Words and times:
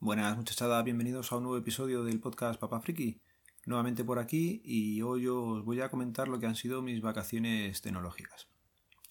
Buenas 0.00 0.36
muchachada, 0.36 0.80
bienvenidos 0.84 1.32
a 1.32 1.38
un 1.38 1.42
nuevo 1.42 1.58
episodio 1.58 2.04
del 2.04 2.20
podcast 2.20 2.60
Papá 2.60 2.80
Friki. 2.80 3.20
Nuevamente 3.66 4.04
por 4.04 4.20
aquí 4.20 4.62
y 4.64 5.02
hoy 5.02 5.26
os 5.26 5.64
voy 5.64 5.80
a 5.80 5.88
comentar 5.88 6.28
lo 6.28 6.38
que 6.38 6.46
han 6.46 6.54
sido 6.54 6.82
mis 6.82 7.00
vacaciones 7.00 7.82
tecnológicas. 7.82 8.46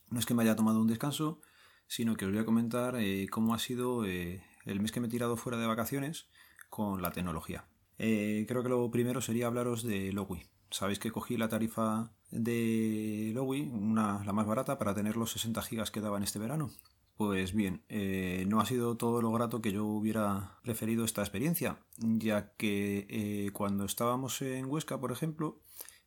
No 0.10 0.18
es 0.18 0.26
que 0.26 0.34
me 0.34 0.44
haya 0.44 0.56
tomado 0.56 0.80
un 0.80 0.88
descanso, 0.88 1.42
sino 1.88 2.16
que 2.16 2.24
os 2.24 2.32
voy 2.32 2.40
a 2.40 2.46
comentar 2.46 2.96
eh, 2.96 3.28
cómo 3.30 3.54
ha 3.54 3.60
sido 3.60 4.06
eh, 4.06 4.42
el 4.66 4.80
mes 4.80 4.94
que 4.94 5.02
me 5.02 5.08
he 5.08 5.10
tirado 5.10 5.36
fuera 5.36 5.58
de 5.58 5.68
vacaciones 5.68 6.30
con 6.70 7.02
la 7.02 7.12
tecnología. 7.12 7.68
Eh, 7.98 8.46
creo 8.48 8.64
que 8.64 8.70
lo 8.70 8.90
primero 8.90 9.20
sería 9.20 9.48
hablaros 9.48 9.84
de 9.84 10.14
Logi. 10.14 10.48
Sabéis 10.72 11.00
que 11.00 11.12
cogí 11.12 11.36
la 11.36 11.50
tarifa 11.50 12.14
de 12.32 13.34
Logi, 13.36 13.70
una, 13.74 14.24
la 14.24 14.32
más 14.32 14.48
barata, 14.48 14.78
para 14.78 14.96
tener 14.96 15.18
los 15.18 15.32
60 15.32 15.62
gigas 15.64 15.92
que 15.92 16.00
daban 16.00 16.24
este 16.24 16.40
verano. 16.40 16.72
Pues 17.18 17.54
bien, 17.54 17.84
eh, 17.90 18.46
no 18.48 18.62
ha 18.62 18.66
sido 18.68 18.96
todo 18.96 19.24
lo 19.24 19.32
grato 19.32 19.60
que 19.60 19.72
yo 19.72 19.86
hubiera 19.86 20.60
preferido 20.62 21.04
esta 21.04 21.22
experiencia, 21.22 21.80
ya 21.98 22.54
que 22.54 23.08
eh, 23.10 23.50
cuando 23.54 23.86
estábamos 23.86 24.40
en 24.44 24.68
Huesca, 24.68 25.00
por 25.00 25.12
ejemplo, 25.12 25.60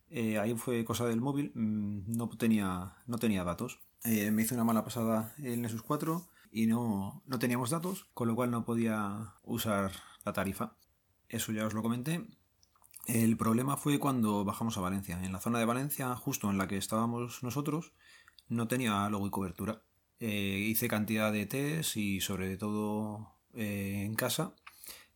eh, 0.08 0.38
ahí 0.38 0.54
fue 0.54 0.84
cosa 0.84 1.06
del 1.06 1.20
móvil, 1.20 1.50
mm, 1.56 2.16
no 2.16 2.28
tenía, 2.28 2.94
no 3.08 3.18
tenía 3.18 3.42
datos. 3.42 3.80
me 4.04 4.42
hizo 4.42 4.54
una 4.54 4.64
mala 4.64 4.84
pasada 4.84 5.34
el 5.38 5.60
Nexus 5.60 5.82
4 5.82 6.28
y 6.52 6.66
no, 6.66 7.22
no 7.26 7.38
teníamos 7.40 7.70
datos, 7.70 8.06
con 8.14 8.28
lo 8.28 8.36
cual 8.36 8.52
no 8.52 8.64
podía 8.64 9.34
usar 9.42 9.90
la 10.24 10.32
tarifa. 10.32 10.76
Eso 11.28 11.50
ya 11.52 11.66
os 11.66 11.74
lo 11.74 11.82
comenté. 11.82 12.24
El 13.06 13.36
problema 13.36 13.76
fue 13.76 13.98
cuando 13.98 14.44
bajamos 14.44 14.78
a 14.78 14.80
Valencia. 14.80 15.20
En 15.24 15.32
la 15.32 15.40
zona 15.40 15.58
de 15.58 15.64
Valencia, 15.64 16.14
justo 16.16 16.50
en 16.50 16.58
la 16.58 16.68
que 16.68 16.76
estábamos 16.76 17.42
nosotros, 17.42 17.92
no 18.48 18.68
tenía 18.68 19.08
logo 19.08 19.26
y 19.26 19.30
cobertura. 19.30 19.82
Eh, 20.20 20.66
hice 20.68 20.88
cantidad 20.88 21.32
de 21.32 21.46
test 21.46 21.96
y 21.96 22.20
sobre 22.20 22.58
todo 22.58 23.32
eh, 23.54 24.02
en 24.04 24.14
casa 24.14 24.54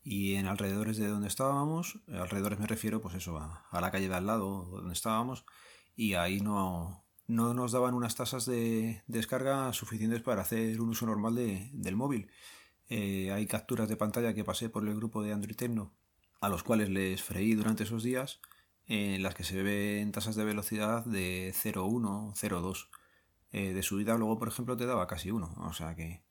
y 0.03 0.35
en 0.35 0.47
alrededores 0.47 0.97
de 0.97 1.09
donde 1.09 1.29
estábamos. 1.29 2.01
Alrededores 2.09 2.59
me 2.59 2.67
refiero 2.67 3.01
pues 3.01 3.15
eso, 3.15 3.39
a, 3.39 3.81
la 3.81 3.91
calle 3.91 4.09
de 4.09 4.15
al 4.15 4.27
lado 4.27 4.65
donde 4.65 4.95
estábamos 4.95 5.45
y 5.95 6.15
ahí 6.15 6.41
no, 6.41 7.05
no 7.27 7.55
nos 7.55 7.73
daban 7.73 7.95
unas 7.95 8.17
tasas 8.17 8.47
de 8.47 9.03
descarga 9.07 9.73
suficientes 9.73 10.23
para 10.23 10.43
hacer 10.43 10.81
un 10.81 10.91
uso 10.91 11.07
normal 11.07 11.35
del 11.37 11.97
móvil. 11.97 12.31
Eh, 12.89 13.31
hay 13.33 13.47
capturas 13.47 13.89
de 13.89 13.97
pantalla 13.97 14.35
que 14.35 14.45
pasé 14.45 14.69
por 14.69 14.87
el 14.87 14.97
grupo 14.97 15.23
de 15.23 15.33
Android 15.33 15.57
Techno 15.57 15.93
a 16.41 16.49
los 16.49 16.63
cuales 16.63 16.91
les 16.91 17.23
freí 17.23 17.55
durante 17.55 17.85
esos 17.85 18.03
días 18.03 18.41
en 18.87 19.23
las 19.23 19.35
que 19.35 19.45
se 19.45 19.63
ven 19.63 20.13
tasas 20.13 20.37
de 20.37 20.45
velocidad 20.45 21.05
de 21.05 21.55
0,1, 21.55 22.35
0,2. 22.35 22.89
Eh, 23.55 23.73
de 23.73 23.83
subida 23.83 24.19
luego, 24.19 24.39
por 24.39 24.49
ejemplo, 24.49 24.77
te 24.77 24.85
daba 24.85 25.07
casi 25.07 25.31
1. 25.31 25.55
O 25.59 25.73
sea 25.73 25.95
que... 25.95 26.25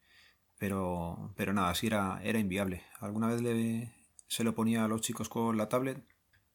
Pero, 0.60 1.34
pero 1.36 1.54
nada, 1.54 1.70
así 1.70 1.88
era, 1.88 2.22
era 2.24 2.40
inviable. 2.40 2.84
Alguna 3.00 3.28
vez 3.28 3.42
le, 3.42 3.94
se 4.28 4.44
lo 4.44 4.54
ponía 4.54 4.86
a 4.86 4.88
los 4.88 5.02
chicos 5.02 5.30
con 5.30 5.58
la 5.58 5.70
tablet 5.70 6.06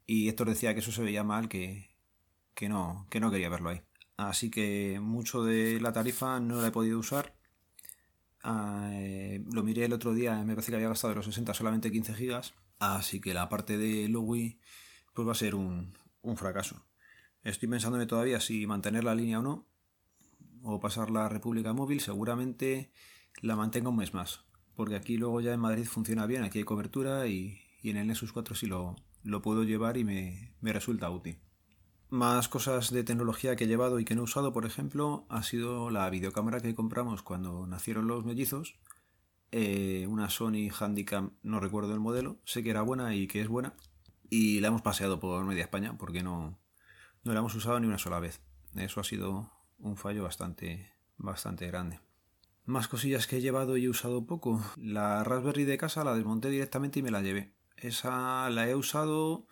y 0.07 0.29
Héctor 0.29 0.49
decía 0.49 0.75
que 0.75 0.81
eso 0.81 0.93
se 0.93 1.03
veía 1.03 1.25
mal, 1.25 1.49
que, 1.49 1.91
que, 2.55 2.69
no, 2.69 3.07
que 3.11 3.21
no 3.21 3.31
quería 3.31 3.49
verlo 3.49 3.71
ahí. 3.71 3.83
Así 4.17 4.51
que 4.51 4.99
mucho 5.01 5.43
de 5.45 5.81
la 5.81 5.93
tarifa 5.93 6.41
no 6.41 6.61
la 6.61 6.69
he 6.69 6.73
podido 6.73 6.99
usar. 6.99 7.35
Ah, 8.43 8.91
eh, 8.93 9.43
lo 9.53 9.63
miré 9.63 9.85
el 9.87 9.93
otro 9.93 10.15
día, 10.15 10.43
me 10.45 10.55
parece 10.55 10.71
que 10.71 10.77
había 10.77 10.89
gastado 10.89 11.11
de 11.13 11.17
los 11.17 11.27
60 11.27 11.55
solamente 11.55 11.91
15 11.91 12.15
gigas 12.15 12.55
Así 12.79 13.21
que 13.21 13.35
la 13.35 13.49
parte 13.49 13.77
de 13.77 14.09
Logi 14.09 14.61
pues 15.15 15.27
va 15.27 15.33
a 15.33 15.35
ser 15.35 15.55
un, 15.55 15.95
fracaso. 16.37 16.85
Estoy 17.43 17.69
pensándome 17.69 18.07
todavía 18.07 18.41
si 18.41 18.67
mantener 18.67 19.05
la 19.05 19.15
línea 19.15 19.41
o 19.41 19.43
no, 19.43 19.68
o 20.63 20.81
pasar 20.81 21.11
la 21.11 21.29
República 21.29 21.73
Móvil, 21.73 22.01
seguramente 22.01 22.93
la 23.41 23.57
mantenga 23.57 23.91
un 23.91 23.97
mes 23.97 24.15
más, 24.15 24.45
porque 24.75 24.97
aquí 24.97 25.17
luego 25.17 25.41
ya 25.41 25.53
en 25.53 25.61
Madrid 25.61 25.85
funciona 25.85 26.27
bien, 26.27 26.43
aquí 26.43 26.59
hay 26.59 26.65
cobertura 26.65 27.27
y, 27.27 27.61
en 27.83 27.97
el 27.97 28.07
Nexus 28.07 28.33
4 28.33 28.55
sí 28.55 28.67
lo, 28.67 28.97
lo 29.23 29.43
puedo 29.43 29.65
llevar 29.65 29.97
y 29.97 30.05
me, 30.05 30.55
me, 30.61 30.73
resulta 30.73 31.11
útil. 31.11 31.39
Más 32.11 32.49
cosas 32.49 32.91
de 32.91 33.05
tecnología 33.05 33.57
que 33.57 33.65
he 33.65 33.69
llevado 33.69 34.01
y 34.01 34.05
que 34.05 34.15
no 34.15 34.23
he 34.23 34.25
usado, 34.25 34.53
por 34.53 34.67
ejemplo, 34.67 35.27
ha 35.29 35.43
sido 35.43 35.91
la 35.91 36.09
videocámara 36.11 36.61
que 36.61 36.75
compramos 36.75 37.23
cuando 37.23 37.67
nacieron 37.67 38.07
los 38.07 38.25
mellizos, 38.25 38.77
eh, 39.51 40.07
una 40.09 40.29
Sony 40.29 40.69
Handicam, 40.79 41.33
no 41.43 41.61
recuerdo 41.61 41.95
el 41.95 42.01
modelo, 42.01 42.41
sé 42.45 42.63
que 42.63 42.71
era 42.71 42.83
buena 42.83 43.15
y 43.15 43.27
que 43.27 43.41
es 43.41 43.49
buena, 43.49 43.75
y 44.31 44.61
la 44.61 44.69
hemos 44.69 44.83
paseado 44.83 45.21
por 45.21 45.45
media 45.45 45.63
España 45.63 45.97
porque 45.97 46.23
no, 46.23 46.59
no 47.25 47.33
la 47.33 47.39
hemos 47.41 47.55
usado 47.55 47.81
ni 47.81 47.87
una 47.87 47.99
sola 47.99 48.21
vez. 48.21 48.43
Eso 48.75 49.01
ha 49.01 49.05
sido 49.05 49.58
un 49.79 49.97
fallo 49.97 50.23
bastante, 50.25 50.93
bastante 51.17 51.67
grande. 51.67 52.01
Más 52.65 52.89
cosillas 52.89 53.27
que 53.27 53.39
he 53.39 53.41
llevado 53.41 53.77
y 53.77 53.85
he 53.85 53.89
usado 53.89 54.27
poco. 54.27 54.63
La 54.77 55.25
Raspberry 55.25 55.65
de 55.65 55.79
casa 55.79 56.05
la 56.05 56.15
desmonté 56.15 56.51
directamente 56.51 56.99
y 56.99 57.03
me 57.03 57.11
la 57.11 57.23
llevé. 57.23 57.55
Esa 57.77 58.51
la 58.51 58.69
he 58.69 58.75
usado 58.75 59.47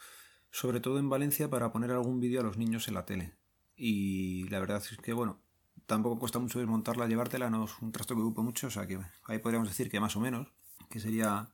sobre 0.51 0.81
todo 0.81 0.99
en 0.99 1.09
Valencia 1.09 1.51
para 1.51 1.73
poner 1.73 1.91
algún 1.91 2.21
vídeo 2.21 2.41
a 2.41 2.45
los 2.45 2.57
niños 2.57 2.89
en 2.89 2.95
la 2.95 3.05
tele. 3.05 3.35
Y 3.77 4.49
la 4.49 4.59
verdad 4.59 4.83
es 4.91 4.97
que, 4.99 5.13
bueno, 5.13 5.41
tampoco 5.87 6.19
cuesta 6.19 6.39
mucho 6.39 6.59
desmontarla, 6.59 7.07
llevártela, 7.07 7.51
no 7.51 7.65
es 7.65 7.73
un 7.81 7.93
trasto 7.93 8.15
que 8.15 8.23
ocupe 8.23 8.43
mucho, 8.43 8.67
o 8.67 8.71
sea 8.71 8.87
que 8.87 8.99
ahí 9.25 9.39
podríamos 9.39 9.69
decir 9.69 9.91
que 9.91 10.01
más 10.01 10.17
o 10.17 10.21
menos, 10.21 10.49
que 10.89 11.01
sería 11.01 11.51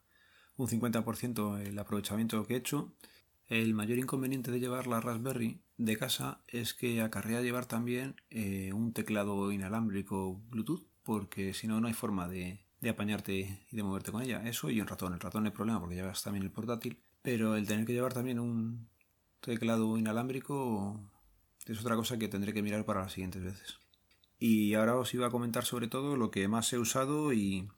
un 0.56 0.68
50% 0.68 1.60
el 1.60 1.78
aprovechamiento 1.78 2.44
que 2.44 2.54
he 2.54 2.58
hecho. 2.58 2.94
El 3.48 3.74
mayor 3.74 3.98
inconveniente 3.98 4.50
de 4.50 4.60
llevar 4.60 4.86
la 4.86 5.00
Raspberry 5.00 5.62
de 5.84 5.96
casa 5.96 6.42
es 6.48 6.74
que 6.74 7.02
acarrea 7.02 7.40
llevar 7.40 7.66
también 7.66 8.16
eh, 8.30 8.72
un 8.72 8.92
teclado 8.92 9.50
inalámbrico 9.52 10.40
Bluetooth, 10.50 10.86
porque 11.02 11.54
si 11.54 11.66
no, 11.66 11.80
no 11.80 11.88
hay 11.88 11.94
forma 11.94 12.28
de, 12.28 12.64
de 12.80 12.90
apañarte 12.90 13.66
y 13.70 13.76
de 13.76 13.82
moverte 13.82 14.12
con 14.12 14.22
ella. 14.22 14.42
Eso 14.44 14.70
y 14.70 14.80
un 14.80 14.86
ratón. 14.86 15.14
El 15.14 15.20
ratón 15.20 15.42
no 15.42 15.48
hay 15.48 15.54
problema 15.54 15.80
porque 15.80 15.96
llevas 15.96 16.22
también 16.22 16.44
el 16.44 16.50
portátil, 16.50 17.02
pero 17.22 17.56
el 17.56 17.66
tener 17.66 17.84
que 17.86 17.92
llevar 17.92 18.12
también 18.12 18.38
un 18.38 18.88
teclado 19.40 19.96
inalámbrico 19.98 21.00
es 21.66 21.80
otra 21.80 21.96
cosa 21.96 22.18
que 22.18 22.28
tendré 22.28 22.52
que 22.52 22.62
mirar 22.62 22.84
para 22.84 23.02
las 23.02 23.12
siguientes 23.12 23.42
veces. 23.42 23.78
Y 24.38 24.74
ahora 24.74 24.96
os 24.96 25.14
iba 25.14 25.26
a 25.26 25.30
comentar 25.30 25.64
sobre 25.64 25.86
todo 25.86 26.16
lo 26.16 26.30
que 26.30 26.48
más 26.48 26.72
he 26.72 26.78
usado 26.78 27.32
y, 27.32 27.68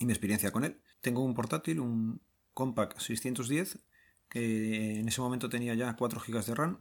mi 0.00 0.12
experiencia 0.12 0.50
con 0.50 0.64
él. 0.64 0.80
Tengo 1.00 1.22
un 1.22 1.34
portátil, 1.34 1.80
un 1.80 2.22
Compaq 2.54 2.98
610, 2.98 3.78
que 4.30 4.98
en 5.00 5.08
ese 5.08 5.20
momento 5.20 5.48
tenía 5.48 5.74
ya 5.74 5.94
4 5.94 6.20
GB 6.26 6.44
de 6.44 6.54
RAM, 6.54 6.78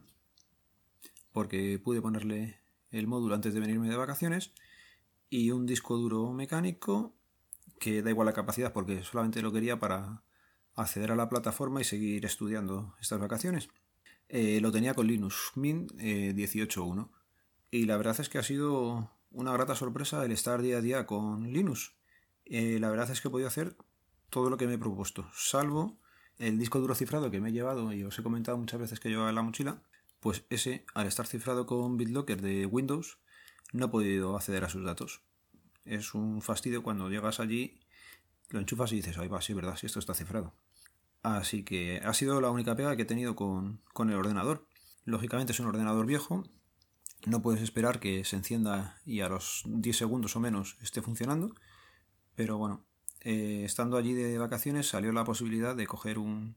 porque 1.35 1.78
pude 1.84 2.01
ponerle 2.01 2.62
el 2.91 3.07
módulo 3.07 3.35
antes 3.35 3.53
de 3.53 3.59
venirme 3.59 3.90
de 3.90 3.97
vacaciones, 3.97 4.53
y 5.29 5.51
un 5.51 5.66
disco 5.66 5.97
duro 5.97 6.31
mecánico, 6.31 7.13
que 7.78 8.01
da 8.01 8.09
igual 8.09 8.28
la 8.28 8.34
capacidad 8.34 8.72
porque 8.72 9.03
solamente 9.03 9.41
lo 9.41 9.51
quería 9.51 9.78
para 9.78 10.23
acceder 10.75 11.12
a 11.12 11.18
la 11.18 11.28
plataforma 11.28 11.81
y 11.81 11.84
seguir 11.84 12.23
estudiando 12.23 12.96
estas 13.01 13.19
vacaciones. 13.19 13.68
Eh, 14.29 14.62
lo 14.62 14.72
tenía 14.72 14.94
con 14.94 15.07
Linux 15.07 15.51
Mint 15.56 15.91
18.1 15.91 17.03
eh, 17.03 17.12
y 17.69 17.85
la 17.85 17.97
verdad 17.97 18.17
es 18.17 18.29
que 18.29 18.38
ha 18.38 18.44
sido 18.44 19.12
una 19.29 19.52
grata 19.52 19.75
sorpresa 19.75 20.23
el 20.23 20.31
estar 20.31 20.62
día 20.62 20.78
a 20.78 20.81
día 20.81 21.06
con 21.06 21.52
Linux. 21.52 21.96
Eh, 22.46 22.79
la 22.79 22.90
verdad 22.90 23.12
es 23.12 23.19
que 23.19 23.28
he 23.28 23.31
podido 23.31 23.50
hacer 23.50 23.75
todo 24.29 24.50
lo 24.50 24.56
que 24.56 24.67
me 24.67 24.75
he 24.75 24.78
propuesto, 24.78 25.29
salvo 25.34 25.97
el 26.38 26.57
disco 26.57 26.79
duro 26.79 26.96
cifrado 26.96 27.29
que 27.29 27.41
me 27.41 27.50
he 27.50 27.52
llevado 27.52 27.91
y 27.91 28.06
os 28.06 28.17
he 28.17 28.23
comentado 28.23 28.57
muchas 28.57 28.79
veces 28.79 29.02
que 29.02 29.09
llevaba 29.09 29.29
en 29.29 29.35
la 29.35 29.41
mochila, 29.41 29.81
pues 30.25 30.44
ese, 30.50 30.84
al 30.96 31.06
estar 31.06 31.28
cifrado 31.28 31.68
con 31.68 31.97
BitLocker 31.97 32.41
de 32.41 32.66
Windows, 32.66 33.19
no 33.74 33.86
he 33.86 33.90
podido 33.90 34.36
acceder 34.36 34.63
a 34.63 34.69
sus 34.69 34.84
datos. 34.84 35.22
Es 35.84 36.16
un 36.16 36.41
fastidio 36.41 36.82
cuando 36.82 37.11
llegas 37.11 37.40
allí, 37.40 37.79
lo 38.50 38.59
enchufas 38.59 38.91
y 38.91 38.96
dices, 38.96 39.20
ay 39.20 39.28
va, 39.28 39.40
sí, 39.44 39.53
verdad, 39.53 39.76
si 39.76 39.85
esto 39.85 40.00
está 40.00 40.16
cifrado. 40.16 40.55
Así 41.22 41.64
que 41.64 42.02
ha 42.03 42.11
sido 42.16 42.41
la 42.41 42.50
única 42.50 42.76
pega 42.76 42.96
que 42.96 43.03
he 43.03 43.05
tenido 43.05 43.35
con, 43.35 43.84
con 43.94 44.09
el 44.09 44.16
ordenador. 44.16 44.67
Lógicamente 45.03 45.52
es 45.52 45.59
un 45.59 45.67
ordenador 45.67 46.08
viejo, 46.08 46.44
no 47.28 47.44
puedes 47.44 47.61
esperar 47.61 48.00
que 48.00 48.26
se 48.26 48.35
encienda 48.35 49.00
y 49.05 49.20
a 49.20 49.29
los 49.29 49.61
10 49.67 49.96
segundos 49.96 50.35
o 50.35 50.40
menos 50.40 50.76
esté 50.82 51.03
funcionando. 51.03 51.53
Pero 52.34 52.58
bueno, 52.58 52.84
eh, 53.22 53.61
estando 53.64 53.96
allí 53.96 54.14
de 54.14 54.40
vacaciones 54.40 54.88
salió 54.88 55.11
la 55.11 55.23
posibilidad 55.23 55.76
de 55.76 55.85
coger 55.85 56.17
un 56.17 56.55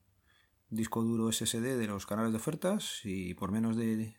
disco 0.71 1.03
duro 1.03 1.33
SSD 1.33 1.77
de 1.77 1.87
los 1.87 2.07
canales 2.07 2.33
de 2.33 2.39
ofertas 2.39 3.01
y 3.05 3.35
por 3.35 3.53
menos 3.53 3.77
de, 3.77 4.17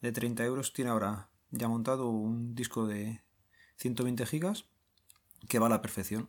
de 0.00 0.12
30 0.12 0.44
euros 0.44 0.72
tiene 0.72 0.90
ahora 0.90 1.28
ya 1.50 1.68
montado 1.68 2.08
un 2.08 2.54
disco 2.54 2.86
de 2.86 3.22
120 3.76 4.26
gigas 4.26 4.66
que 5.48 5.58
va 5.58 5.66
a 5.66 5.70
la 5.70 5.82
perfección. 5.82 6.28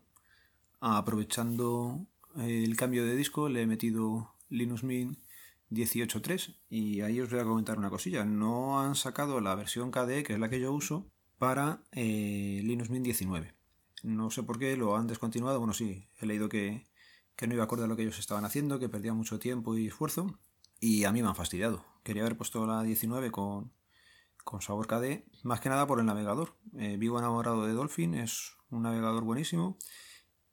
Aprovechando 0.79 2.05
el 2.37 2.75
cambio 2.75 3.05
de 3.05 3.15
disco 3.15 3.49
le 3.49 3.61
he 3.61 3.67
metido 3.67 4.35
Linux 4.49 4.83
Mint 4.83 5.17
18.3 5.71 6.55
y 6.69 7.01
ahí 7.01 7.19
os 7.19 7.29
voy 7.29 7.39
a 7.39 7.45
comentar 7.45 7.77
una 7.77 7.89
cosilla. 7.89 8.25
No 8.25 8.81
han 8.81 8.95
sacado 8.95 9.41
la 9.41 9.55
versión 9.55 9.91
KDE, 9.91 10.23
que 10.23 10.33
es 10.33 10.39
la 10.39 10.49
que 10.49 10.59
yo 10.59 10.71
uso, 10.71 11.09
para 11.37 11.81
eh, 11.91 12.61
Linux 12.63 12.89
Mint 12.89 13.05
19. 13.05 13.53
No 14.03 14.29
sé 14.29 14.43
por 14.43 14.59
qué 14.59 14.77
lo 14.77 14.95
han 14.95 15.07
descontinuado. 15.07 15.59
Bueno, 15.59 15.73
sí, 15.73 16.07
he 16.19 16.25
leído 16.25 16.49
que, 16.49 16.85
que 17.35 17.47
no 17.47 17.53
iba 17.53 17.63
acorde 17.63 17.85
a 17.85 17.87
lo 17.87 17.95
que 17.95 18.03
ellos 18.03 18.19
estaban 18.19 18.45
haciendo, 18.45 18.79
que 18.79 18.89
perdía 18.89 19.13
mucho 19.13 19.39
tiempo 19.39 19.77
y 19.77 19.87
esfuerzo. 19.87 20.39
Y 20.79 21.05
a 21.05 21.11
mí 21.11 21.21
me 21.21 21.29
han 21.29 21.35
fastidiado. 21.35 21.85
Quería 22.03 22.23
haber 22.23 22.37
puesto 22.37 22.65
la 22.65 22.83
19 22.83 23.31
con, 23.31 23.71
con 24.43 24.61
sabor 24.61 24.87
KDE, 24.87 25.25
más 25.43 25.59
que 25.59 25.69
nada 25.69 25.87
por 25.87 25.99
el 25.99 26.05
navegador. 26.05 26.55
Eh, 26.77 26.97
vivo 26.97 27.19
enamorado 27.19 27.65
de 27.65 27.73
Dolphin, 27.73 28.13
es 28.13 28.55
un 28.69 28.83
navegador 28.83 29.23
buenísimo. 29.23 29.77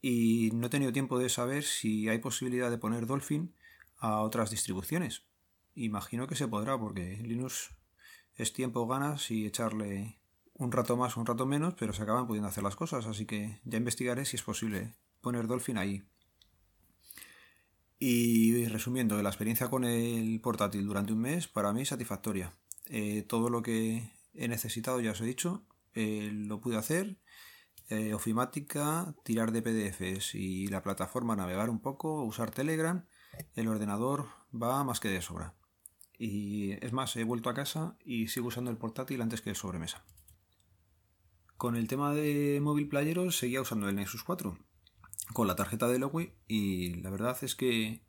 y 0.05 0.51
no 0.55 0.67
he 0.67 0.71
tenido 0.71 0.93
tiempo 0.93 1.19
de 1.19 1.29
saber 1.29 1.63
si 1.63 2.09
hay 2.09 2.19
posibilidad 2.19 2.71
de 2.71 2.79
poner 2.79 3.07
Dolphin 3.07 3.55
a 3.99 4.21
otras 4.21 4.51
distribuciones. 4.51 5.25
Imagino 5.75 6.27
que 6.27 6.35
se 6.35 6.49
podrá 6.49 6.77
porque 6.79 7.19
Linux 7.23 7.71
es 8.35 8.53
tiempo 8.53 8.87
ganas 8.89 9.31
y 9.31 9.47
echarle 9.47 10.19
un 10.55 10.73
rato 10.73 10.97
más 10.97 11.17
o 11.17 11.21
un 11.21 11.27
rato 11.27 11.47
menos, 11.47 11.75
pero 11.79 11.93
se 11.93 12.03
acaban 12.03 12.27
pudiendo 12.27 12.49
hacer 12.49 12.65
las 12.65 12.77
cosas, 12.77 13.07
así 13.07 13.27
que 13.27 13.61
ya 13.65 13.79
investigaré 13.79 14.25
si 14.25 14.37
es 14.37 14.43
posible 14.43 14.95
poner 15.21 15.47
Dolphin 15.47 15.79
ahí. 15.79 16.03
Y 18.05 18.67
resumiendo, 18.67 19.23
la 19.23 19.29
experiencia 19.29 19.71
con 19.71 19.85
el 19.85 20.41
portátil 20.41 20.85
durante 20.85 21.13
un 21.13 21.21
mes 21.21 21.47
para 21.47 21.73
mí 21.73 21.83
es 21.83 21.91
satisfactoria. 21.91 22.53
Eh, 22.87 23.23
todo 23.23 23.49
lo 23.49 23.63
que 23.63 24.11
he 24.35 24.49
necesitado, 24.49 25.01
ya 25.01 25.13
os 25.13 25.21
he 25.21 25.25
dicho, 25.25 25.65
eh, 25.95 26.29
lo 26.33 26.61
pude 26.61 26.77
hacer. 26.77 27.21
Eh, 27.91 28.13
ofimática, 28.13 29.15
tirar 29.23 29.53
de 29.53 29.63
PDFs 29.63 30.35
y 30.35 30.67
la 30.67 30.83
plataforma 30.83 31.37
navegar 31.37 31.71
un 31.71 31.79
poco, 31.79 32.25
usar 32.25 32.51
Telegram, 32.51 33.07
el 33.55 33.69
ordenador 33.69 34.27
va 34.53 34.83
más 34.83 34.99
que 34.99 35.09
de 35.09 35.23
sobra. 35.23 35.55
Y 36.19 36.73
es 36.85 36.93
más, 36.93 37.15
he 37.15 37.23
vuelto 37.23 37.51
a 37.51 37.55
casa 37.55 37.97
y 38.05 38.27
sigo 38.27 38.49
usando 38.49 38.73
el 38.73 38.79
portátil 38.79 39.23
antes 39.23 39.43
que 39.43 39.51
el 39.51 39.57
sobremesa. 39.57 40.05
Con 41.57 41.77
el 41.77 41.87
tema 41.87 42.13
de 42.13 42.59
móvil 42.61 42.89
playeros 42.89 43.39
seguía 43.39 43.61
usando 43.61 43.89
el 43.89 43.95
Nexus 43.95 44.25
4 44.25 44.59
con 45.33 45.47
la 45.47 45.57
tarjeta 45.57 45.89
de 45.89 45.99
Lowy 45.99 46.33
y 46.47 46.95
la 47.03 47.11
verdad 47.11 47.37
es 47.43 47.55
que 47.55 48.03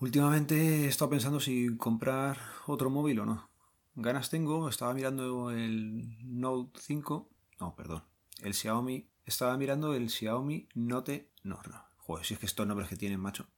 últimamente 0.00 0.84
he 0.84 0.88
estado 0.88 1.10
pensando 1.10 1.40
si 1.40 1.76
comprar 1.76 2.38
otro 2.66 2.90
móvil 2.90 3.20
o 3.20 3.26
no. 3.26 3.50
Ganas 3.94 4.30
tengo, 4.30 4.68
estaba 4.68 4.94
mirando 4.94 5.50
el 5.50 6.16
Note 6.24 6.78
5, 6.80 7.30
no, 7.60 7.74
perdón, 7.74 8.04
el 8.42 8.54
Xiaomi, 8.54 9.08
estaba 9.24 9.56
mirando 9.56 9.94
el 9.94 10.08
Xiaomi 10.08 10.68
Note, 10.74 11.32
no, 11.42 11.60
no, 11.68 11.84
joder, 11.96 12.24
si 12.24 12.34
es 12.34 12.40
que 12.40 12.46
estos 12.46 12.66
nombres 12.66 12.88
que 12.88 12.96
tienen, 12.96 13.20
macho. 13.20 13.48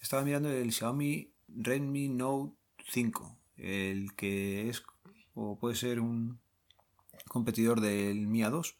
Estaba 0.00 0.22
mirando 0.22 0.50
el 0.50 0.72
Xiaomi 0.72 1.34
Redmi 1.48 2.08
Note 2.08 2.56
5, 2.88 3.38
el 3.56 4.14
que 4.14 4.70
es 4.70 4.82
o 5.34 5.58
puede 5.58 5.74
ser 5.74 6.00
un 6.00 6.40
competidor 7.28 7.80
del 7.80 8.26
Mi 8.26 8.40
A2 8.40 8.74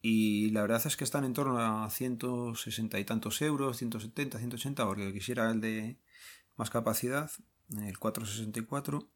y 0.00 0.50
la 0.50 0.62
verdad 0.62 0.82
es 0.84 0.96
que 0.96 1.04
están 1.04 1.24
en 1.24 1.32
torno 1.32 1.58
a 1.58 1.90
160 1.90 2.98
y 2.98 3.04
tantos 3.04 3.42
euros, 3.42 3.78
170, 3.78 4.38
180, 4.38 4.86
porque 4.86 5.12
quisiera 5.12 5.50
el 5.50 5.60
de 5.60 5.98
más 6.56 6.70
capacidad, 6.70 7.30
el 7.76 7.98
464. 7.98 9.08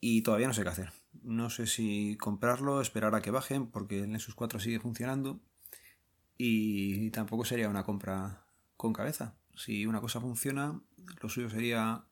Y 0.00 0.22
todavía 0.22 0.48
no 0.48 0.54
sé 0.54 0.64
qué 0.64 0.68
hacer. 0.68 0.92
No 1.22 1.48
sé 1.48 1.68
si 1.68 2.16
comprarlo, 2.18 2.80
esperar 2.80 3.14
a 3.14 3.22
que 3.22 3.30
bajen, 3.30 3.68
porque 3.68 4.00
el 4.00 4.10
Nexus 4.10 4.34
4 4.34 4.58
sigue 4.58 4.80
funcionando. 4.80 5.40
Y 6.36 7.10
tampoco 7.10 7.44
sería 7.44 7.68
una 7.68 7.84
compra 7.84 8.44
con 8.76 8.92
cabeza. 8.92 9.36
Si 9.54 9.86
una 9.86 10.00
cosa 10.00 10.20
funciona, 10.20 10.80
lo 11.22 11.28
suyo 11.28 11.48
sería 11.50 12.04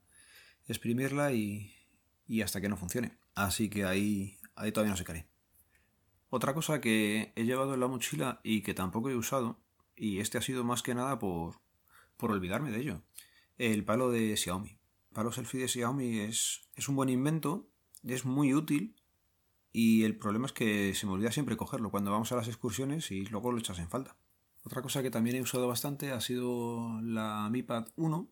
exprimirla 0.68 1.32
y, 1.32 1.74
y 2.28 2.42
hasta 2.42 2.60
que 2.60 2.68
no 2.68 2.76
funcione. 2.76 3.18
Así 3.34 3.68
que 3.68 3.84
ahí, 3.84 4.38
ahí 4.54 4.70
todavía 4.70 4.92
no 4.92 4.96
sé 4.96 5.04
qué 5.04 5.12
haré. 5.12 5.29
Otra 6.30 6.54
cosa 6.54 6.80
que 6.80 7.32
he 7.34 7.44
llevado 7.44 7.74
en 7.74 7.80
la 7.80 7.88
mochila 7.88 8.40
y 8.44 8.62
que 8.62 8.72
tampoco 8.72 9.10
he 9.10 9.16
usado, 9.16 9.58
y 9.96 10.20
este 10.20 10.38
ha 10.38 10.42
sido 10.42 10.62
más 10.62 10.82
que 10.82 10.94
nada 10.94 11.18
por, 11.18 11.60
por 12.16 12.30
olvidarme 12.30 12.70
de 12.70 12.80
ello, 12.80 13.02
el 13.58 13.84
palo 13.84 14.10
de 14.10 14.36
Xiaomi. 14.36 14.70
El 14.70 15.14
palo 15.14 15.32
selfie 15.32 15.60
de 15.60 15.68
Xiaomi 15.68 16.20
es, 16.20 16.62
es 16.76 16.88
un 16.88 16.94
buen 16.94 17.08
invento, 17.08 17.68
es 18.04 18.24
muy 18.24 18.54
útil 18.54 18.94
y 19.72 20.04
el 20.04 20.16
problema 20.16 20.46
es 20.46 20.52
que 20.52 20.94
se 20.94 21.06
me 21.06 21.12
olvida 21.12 21.32
siempre 21.32 21.56
cogerlo 21.56 21.90
cuando 21.90 22.12
vamos 22.12 22.30
a 22.30 22.36
las 22.36 22.46
excursiones 22.46 23.10
y 23.10 23.26
luego 23.26 23.50
lo 23.50 23.58
echas 23.58 23.80
en 23.80 23.88
falta. 23.88 24.16
Otra 24.62 24.82
cosa 24.82 25.02
que 25.02 25.10
también 25.10 25.36
he 25.36 25.42
usado 25.42 25.66
bastante 25.66 26.12
ha 26.12 26.20
sido 26.20 27.00
la 27.02 27.48
Mi 27.50 27.64
Pad 27.64 27.88
1 27.96 28.30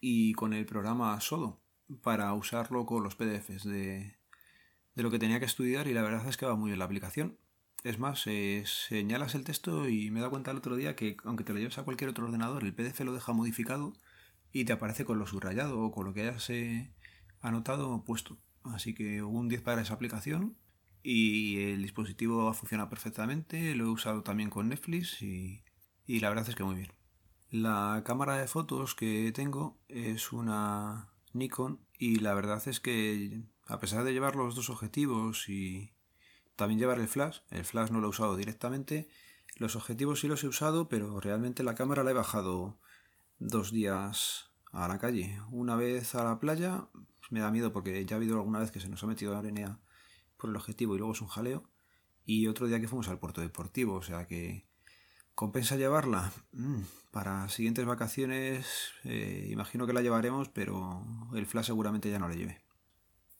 y 0.00 0.32
con 0.32 0.54
el 0.54 0.64
programa 0.64 1.20
Sodo 1.20 1.60
para 2.02 2.32
usarlo 2.32 2.86
con 2.86 3.02
los 3.02 3.16
PDFs 3.16 3.64
de, 3.64 4.17
de 4.98 5.04
lo 5.04 5.12
que 5.12 5.20
tenía 5.20 5.38
que 5.38 5.46
estudiar 5.46 5.86
y 5.86 5.94
la 5.94 6.02
verdad 6.02 6.26
es 6.26 6.36
que 6.36 6.44
va 6.44 6.56
muy 6.56 6.70
bien 6.70 6.80
la 6.80 6.84
aplicación. 6.84 7.38
Es 7.84 8.00
más, 8.00 8.26
eh, 8.26 8.64
señalas 8.66 9.36
el 9.36 9.44
texto 9.44 9.88
y 9.88 10.10
me 10.10 10.18
he 10.18 10.22
dado 10.22 10.32
cuenta 10.32 10.50
el 10.50 10.56
otro 10.56 10.74
día 10.74 10.96
que 10.96 11.16
aunque 11.24 11.44
te 11.44 11.52
lo 11.52 11.60
lleves 11.60 11.78
a 11.78 11.84
cualquier 11.84 12.10
otro 12.10 12.26
ordenador, 12.26 12.64
el 12.64 12.74
PDF 12.74 12.98
lo 13.04 13.12
deja 13.12 13.32
modificado 13.32 13.92
y 14.50 14.64
te 14.64 14.72
aparece 14.72 15.04
con 15.04 15.20
lo 15.20 15.26
subrayado 15.28 15.80
o 15.80 15.92
con 15.92 16.04
lo 16.04 16.14
que 16.14 16.22
hayas 16.22 16.50
eh, 16.50 16.92
anotado 17.40 18.02
puesto. 18.04 18.38
Así 18.64 18.92
que 18.92 19.22
un 19.22 19.48
10 19.48 19.62
para 19.62 19.82
esa 19.82 19.94
aplicación 19.94 20.56
y 21.04 21.60
el 21.60 21.82
dispositivo 21.82 22.52
funciona 22.52 22.88
perfectamente. 22.88 23.76
Lo 23.76 23.84
he 23.84 23.90
usado 23.90 24.24
también 24.24 24.50
con 24.50 24.68
Netflix 24.68 25.22
y, 25.22 25.62
y 26.06 26.18
la 26.18 26.30
verdad 26.30 26.48
es 26.48 26.56
que 26.56 26.64
muy 26.64 26.74
bien. 26.74 26.92
La 27.50 28.02
cámara 28.04 28.36
de 28.36 28.48
fotos 28.48 28.96
que 28.96 29.30
tengo 29.30 29.78
es 29.86 30.32
una 30.32 31.12
Nikon 31.34 31.78
y 32.00 32.16
la 32.16 32.34
verdad 32.34 32.66
es 32.66 32.80
que 32.80 33.44
a 33.68 33.78
pesar 33.78 34.02
de 34.02 34.12
llevar 34.12 34.34
los 34.34 34.54
dos 34.54 34.70
objetivos 34.70 35.48
y 35.48 35.92
también 36.56 36.80
llevar 36.80 36.98
el 36.98 37.06
flash, 37.06 37.40
el 37.50 37.64
flash 37.64 37.90
no 37.90 38.00
lo 38.00 38.08
he 38.08 38.10
usado 38.10 38.36
directamente, 38.36 39.08
los 39.56 39.76
objetivos 39.76 40.20
sí 40.20 40.28
los 40.28 40.42
he 40.42 40.48
usado, 40.48 40.88
pero 40.88 41.20
realmente 41.20 41.62
la 41.62 41.74
cámara 41.74 42.02
la 42.02 42.10
he 42.10 42.14
bajado 42.14 42.78
dos 43.38 43.70
días 43.70 44.50
a 44.72 44.88
la 44.88 44.98
calle. 44.98 45.40
Una 45.50 45.76
vez 45.76 46.14
a 46.14 46.24
la 46.24 46.40
playa, 46.40 46.88
me 47.30 47.40
da 47.40 47.50
miedo 47.50 47.72
porque 47.72 48.04
ya 48.04 48.16
ha 48.16 48.18
habido 48.18 48.36
alguna 48.36 48.58
vez 48.58 48.70
que 48.70 48.80
se 48.80 48.88
nos 48.88 49.02
ha 49.02 49.06
metido 49.06 49.36
arena 49.36 49.80
por 50.36 50.50
el 50.50 50.56
objetivo 50.56 50.94
y 50.94 50.98
luego 50.98 51.12
es 51.12 51.20
un 51.20 51.28
jaleo. 51.28 51.68
Y 52.24 52.46
otro 52.46 52.66
día 52.66 52.80
que 52.80 52.88
fuimos 52.88 53.08
al 53.08 53.18
puerto 53.18 53.40
deportivo, 53.40 53.94
o 53.94 54.02
sea 54.02 54.26
que 54.26 54.66
compensa 55.34 55.76
llevarla. 55.76 56.32
Mm, 56.52 56.82
para 57.10 57.48
siguientes 57.48 57.84
vacaciones 57.84 58.92
eh, 59.04 59.48
imagino 59.50 59.86
que 59.86 59.92
la 59.92 60.02
llevaremos, 60.02 60.48
pero 60.48 61.04
el 61.34 61.46
flash 61.46 61.66
seguramente 61.66 62.10
ya 62.10 62.18
no 62.18 62.28
la 62.28 62.34
lleve. 62.34 62.67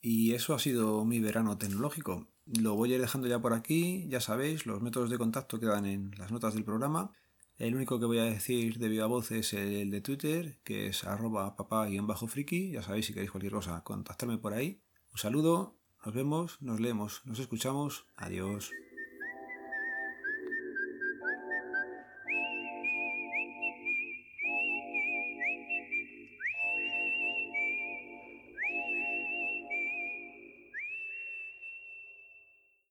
Y 0.01 0.33
eso 0.33 0.55
ha 0.55 0.59
sido 0.59 1.05
mi 1.05 1.21
verano 1.21 1.59
tecnológico. 1.59 2.29
Lo 2.47 2.75
voy 2.75 2.93
a 2.93 2.95
ir 2.97 3.01
dejando 3.01 3.29
ya 3.29 3.41
por 3.41 3.53
aquí, 3.53 4.07
ya 4.09 4.21
sabéis, 4.21 4.65
los 4.65 4.81
métodos 4.81 5.11
de 5.11 5.19
contacto 5.19 5.61
quedan 5.61 5.87
en 5.87 6.13
las 6.17 6.33
notas 6.33 6.55
del 6.55 6.65
programa. 6.65 7.13
El 7.57 7.75
único 7.75 7.99
que 7.99 8.07
voy 8.07 8.19
a 8.19 8.25
decir 8.25 8.79
de 8.79 8.89
viva 8.89 9.07
voz 9.07 9.33
es 9.33 9.53
el 9.53 9.91
de 9.91 10.01
Twitter, 10.01 10.61
que 10.63 10.87
es 10.87 11.05
arroba 11.05 11.57
papá-friki. 11.57 12.71
Ya 12.71 12.83
sabéis, 12.83 13.07
si 13.07 13.13
queréis 13.13 13.33
cualquier 13.33 13.53
cosa, 13.53 13.83
contactarme 13.83 14.39
por 14.39 14.55
ahí. 14.55 14.81
Un 15.13 15.19
saludo, 15.19 15.77
nos 16.05 16.15
vemos, 16.15 16.63
nos 16.63 16.79
leemos, 16.79 17.23
nos 17.25 17.41
escuchamos. 17.41 18.07
Adiós. 18.17 18.71